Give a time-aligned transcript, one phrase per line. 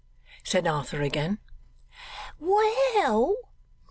[0.43, 1.37] said Arthur again.
[2.39, 3.35] 'Well?